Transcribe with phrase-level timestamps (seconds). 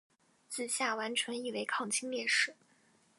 [0.49, 2.55] 子夏完淳亦为抗清烈士。